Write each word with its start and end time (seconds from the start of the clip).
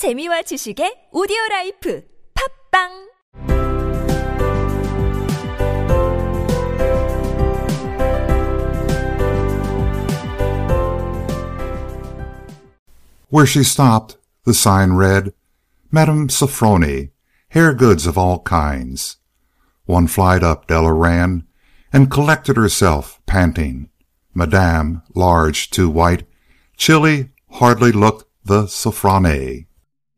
재미와 0.00 0.40
지식의 0.48 1.10
오디오 1.12 1.36
라이프 1.50 2.02
팝빵 2.72 3.10
Where 13.28 13.44
she 13.44 13.62
stopped, 13.62 14.16
the 14.46 14.54
sign 14.54 14.94
read, 14.94 15.34
Madame 15.92 16.28
Sofroni, 16.28 17.10
hair 17.50 17.74
goods 17.74 18.06
of 18.06 18.16
all 18.16 18.40
kinds. 18.40 19.18
One 19.84 20.06
flight 20.06 20.42
up 20.42 20.66
Della 20.66 20.94
ran 20.94 21.44
and 21.92 22.10
collected 22.10 22.56
herself, 22.56 23.20
panting. 23.26 23.90
Madame, 24.32 25.02
large, 25.14 25.68
too 25.68 25.90
white, 25.90 26.24
chilly, 26.78 27.28
hardly 27.60 27.92
looked 27.92 28.24
the 28.42 28.62
Sofrone. 28.62 29.66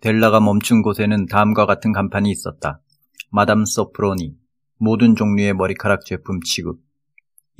델라가 0.02 0.40
멈춘 0.40 0.82
곳에는 0.82 1.26
다음과 1.26 1.64
같은 1.64 1.92
간판이 1.92 2.28
있었다. 2.28 2.80
마담 3.30 3.64
소프로니, 3.64 4.34
모든 4.76 5.14
종류의 5.14 5.54
머리카락 5.54 6.04
제품 6.04 6.40
취급. 6.40 6.80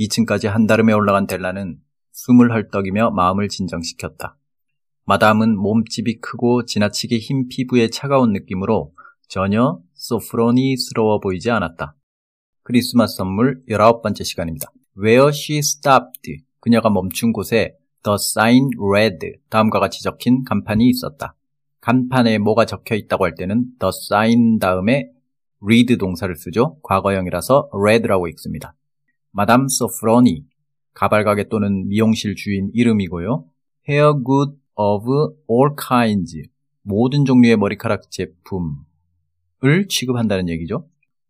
2층까지 0.01 0.49
한달음에 0.49 0.93
올라간 0.93 1.29
델라는 1.29 1.79
숨을 2.11 2.53
헐떡이며 2.53 3.13
마음을 3.13 3.49
진정시켰다. 3.49 4.37
마담은 5.05 5.57
몸집이 5.57 6.19
크고 6.19 6.65
지나치게 6.65 7.19
흰 7.19 7.47
피부의 7.47 7.93
차가운 7.93 8.33
느낌으로 8.33 8.93
전혀 9.29 9.79
소프로니스러워 9.95 11.21
보이지 11.21 11.49
않았다. 11.49 11.95
크리스마스 12.65 13.19
선물 13.19 13.63
19번째 13.69 14.25
시간입니다. 14.25 14.67
Where 15.01 15.29
she 15.29 15.59
stopped, 15.59 16.43
그녀가 16.59 16.91
멈춘 16.91 17.33
곳에 17.33 17.77
The 18.03 18.17
sign 18.17 18.71
read, 18.81 19.19
다음과 19.49 19.79
같이 19.79 20.03
적힌 20.03 20.43
간판이 20.43 20.89
있었다. 20.89 21.37
간판에 21.83 22.39
뭐가 22.39 22.65
적혀 22.65 22.95
있다고 22.95 23.25
할 23.25 23.35
때는 23.35 23.65
the 23.81 23.89
sign 23.89 24.59
다음에 24.61 25.11
read 25.61 25.97
동사를 25.99 26.35
쓰죠. 26.37 26.79
과거형이라서 26.83 27.71
read라고 27.73 28.29
읽습니다. 28.29 28.75
마담 29.33 29.67
소프로니, 29.69 30.45
가발가게 30.95 31.49
또는 31.49 31.89
미용실 31.89 32.37
주인 32.37 32.71
이름이고요. 32.73 33.45
hair 33.89 34.13
good 34.25 34.53
of 34.77 35.05
all 35.51 35.75
kinds, 35.77 36.43
모든 36.83 37.25
종류의 37.25 37.57
머리카락 37.57 38.11
제품을 38.13 39.89
취급한다는 39.89 40.49
얘기죠. 40.51 40.87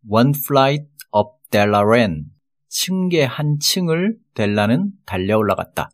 one 0.07 0.33
flight 0.35 0.85
up 1.15 1.29
Dellaran, 1.49 2.25
층계 2.67 3.23
한 3.23 3.57
층을 3.59 4.17
델라는 4.35 4.91
달려 5.05 5.37
올라갔다. 5.37 5.89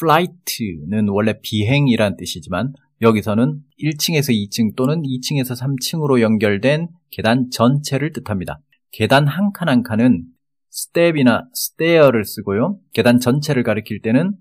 flight는 0.00 1.08
원래 1.08 1.40
비행이란 1.40 2.16
뜻이지만 2.16 2.72
여기서는 3.02 3.60
1층에서 3.80 4.30
2층 4.32 4.76
또는 4.76 5.02
2층에서 5.02 5.58
3층으로 5.60 6.20
연결된 6.20 6.88
계단 7.10 7.50
전체를 7.50 8.12
뜻합니다. 8.12 8.60
계단 8.92 9.26
한 9.26 9.52
칸 9.52 9.68
한 9.68 9.82
칸은 9.82 10.24
step이나 10.72 11.48
stair를 11.54 12.24
쓰고요. 12.24 12.78
계단 12.92 13.18
전체를 13.18 13.64
가리킬 13.64 14.00
때는 14.02 14.32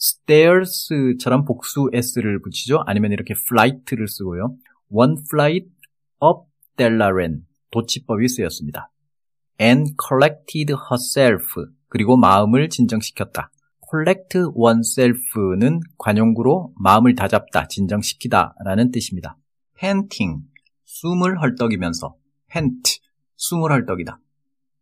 stairs처럼 0.00 1.44
복수 1.44 1.90
s를 1.92 2.40
붙이죠. 2.40 2.82
아니면 2.86 3.12
이렇게 3.12 3.34
flight를 3.34 4.06
쓰고요. 4.08 4.56
one 4.90 5.14
flight 5.30 5.66
up 6.22 6.48
Dellaran 6.76 7.40
도치법이 7.70 8.28
쓰였습니다. 8.28 8.90
and 9.60 9.92
collected 10.08 10.72
herself 10.90 11.46
그리고 11.88 12.16
마음을 12.16 12.68
진정시켰다. 12.68 13.50
Collect 13.94 14.36
oneself는 14.56 15.80
관용구로 15.98 16.74
마음을 16.76 17.14
다잡다, 17.14 17.68
진정시키다 17.68 18.54
라는 18.64 18.90
뜻입니다. 18.90 19.36
panting, 19.78 20.42
숨을 20.84 21.40
헐떡이면서 21.40 22.16
pant, 22.50 23.00
숨을 23.36 23.70
헐떡이다. 23.70 24.18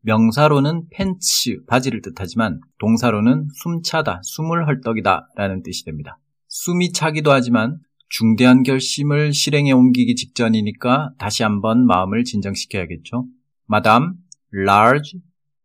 명사로는 0.00 0.88
팬츠, 0.90 1.64
바지를 1.66 2.00
뜻하지만 2.00 2.60
동사로는 2.78 3.48
숨차다, 3.62 4.20
숨을 4.22 4.66
헐떡이다 4.66 5.28
라는 5.36 5.62
뜻이 5.62 5.84
됩니다. 5.84 6.18
숨이 6.48 6.92
차기도 6.92 7.32
하지만 7.32 7.78
중대한 8.08 8.62
결심을 8.62 9.32
실행에 9.32 9.72
옮기기 9.72 10.16
직전이니까 10.16 11.12
다시 11.18 11.42
한번 11.42 11.86
마음을 11.86 12.24
진정시켜야겠죠. 12.24 13.26
마담, 13.66 14.14
large, 14.54 15.20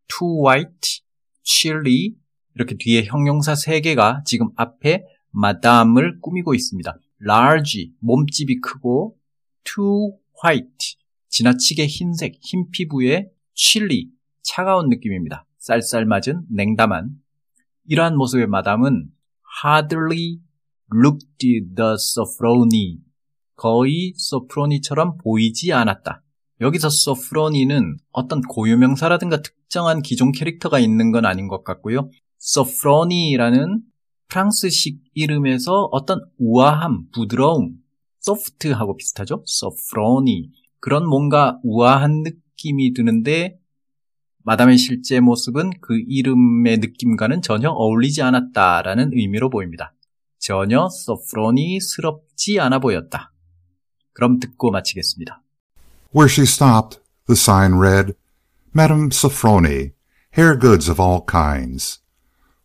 too 0.08 0.46
white, 0.46 1.00
chilly, 1.42 2.14
이렇게 2.58 2.74
뒤에 2.76 3.04
형용사 3.04 3.52
3개가 3.52 4.24
지금 4.24 4.48
앞에 4.56 5.04
마담을 5.30 6.18
꾸미고 6.20 6.54
있습니다. 6.54 6.92
large, 7.22 7.92
몸집이 8.00 8.60
크고 8.60 9.16
too 9.62 10.16
white, 10.42 10.96
지나치게 11.28 11.86
흰색, 11.86 12.34
흰 12.40 12.68
피부에 12.70 13.28
chilly, 13.54 14.08
차가운 14.42 14.88
느낌입니다. 14.88 15.46
쌀쌀맞은, 15.58 16.46
냉담한. 16.50 17.10
이러한 17.86 18.16
모습의 18.16 18.48
마담은 18.48 19.08
hardly 19.64 20.40
looked 20.92 21.38
the 21.38 21.92
sophronie, 21.94 22.98
거의 23.54 24.14
소프로니처럼 24.16 25.18
보이지 25.18 25.72
않았다. 25.72 26.24
여기서 26.60 26.88
소프로니는 26.90 27.98
어떤 28.10 28.40
고유명사라든가 28.40 29.42
특정한 29.42 30.02
기존 30.02 30.32
캐릭터가 30.32 30.80
있는 30.80 31.12
건 31.12 31.24
아닌 31.24 31.46
것 31.46 31.62
같고요. 31.62 32.10
소프로니라는 32.38 33.82
프랑스식 34.28 35.00
이름에서 35.14 35.88
어떤 35.90 36.20
우아함, 36.38 37.10
부드러움, 37.12 37.76
소프트하고 38.20 38.96
비슷하죠? 38.96 39.42
소프로니. 39.46 40.50
그런 40.80 41.08
뭔가 41.08 41.58
우아한 41.64 42.22
느낌이 42.22 42.94
드는데 42.94 43.58
마담의 44.44 44.78
실제 44.78 45.20
모습은 45.20 45.70
그 45.80 45.98
이름의 46.06 46.78
느낌과는 46.78 47.42
전혀 47.42 47.70
어울리지 47.70 48.22
않았다라는 48.22 49.10
의미로 49.12 49.50
보입니다. 49.50 49.94
전혀 50.38 50.88
소프로니스럽지 50.88 52.60
않아 52.60 52.78
보였다. 52.78 53.32
그럼 54.12 54.38
듣고 54.38 54.70
마치겠습니다. 54.70 55.42
Where 56.14 56.30
she 56.30 56.44
stopped, 56.44 57.00
the 57.26 57.36
sign 57.36 57.74
read, 57.74 58.14
Madame 58.74 59.10
Sofroni, 59.10 59.92
hair 60.36 60.58
goods 60.58 60.90
of 60.90 61.02
all 61.02 61.20
kinds. 61.30 62.00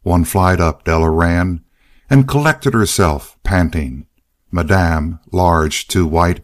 One 0.03 0.25
flight 0.25 0.59
up 0.59 0.83
Della 0.83 1.09
ran 1.09 1.63
and 2.09 2.27
collected 2.27 2.73
herself, 2.73 3.37
panting. 3.43 4.05
Madame, 4.51 5.19
large, 5.31 5.87
too 5.87 6.05
white, 6.05 6.41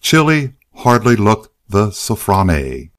chilly, 0.00 0.54
hardly 0.76 1.16
looked 1.16 1.50
the 1.68 1.88
Sofrone. 1.88 2.90